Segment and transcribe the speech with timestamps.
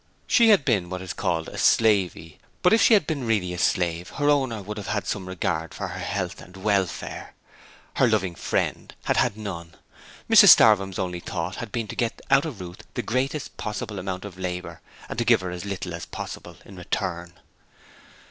[0.25, 3.59] She had been what is called a 'slavey' but if she had been really a
[3.59, 7.35] slave her owner would have had some regard for her health and welfare:
[7.97, 9.75] her 'loving friend' had had none.
[10.27, 14.25] Mrs Starvem's only thought had been to get out of Ruth the greatest possible amount
[14.25, 17.33] of labour and to give her as little as possible in return.